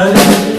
[0.00, 0.49] Amém.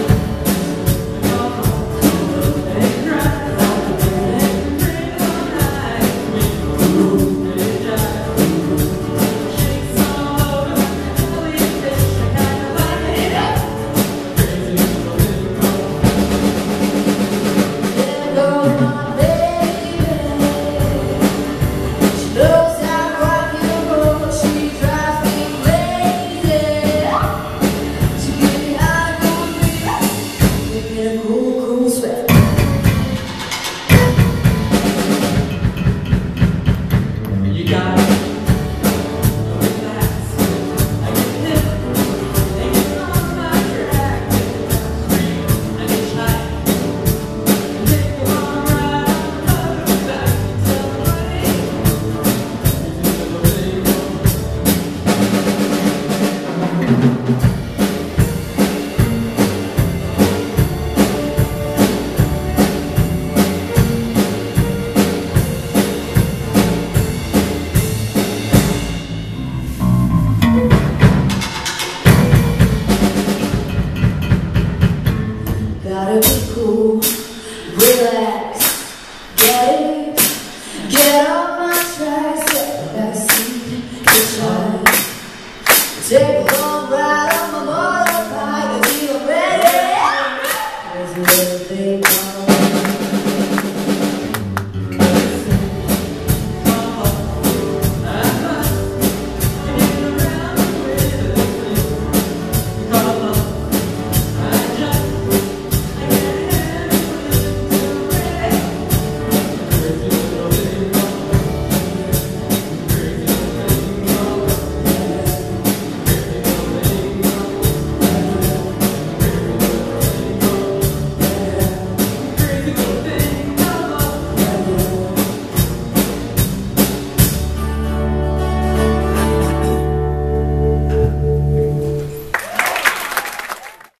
[86.12, 86.61] Yeah.